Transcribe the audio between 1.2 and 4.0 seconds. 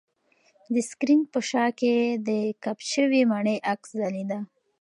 په شاه کې د کپ شوې مڼې عکس